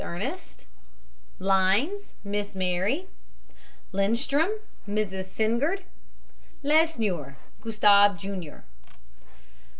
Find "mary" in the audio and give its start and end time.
2.55-3.05